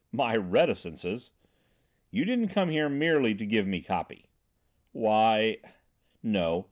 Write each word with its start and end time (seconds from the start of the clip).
"My 0.11 0.35
reticences?" 0.35 1.29
"You 2.09 2.25
didn't 2.25 2.47
come 2.47 2.71
here 2.71 2.89
merely 2.89 3.35
to 3.35 3.45
give 3.45 3.67
me 3.67 3.81
copy." 3.83 4.31
"Why" 4.93 5.59
"No. 6.23 6.59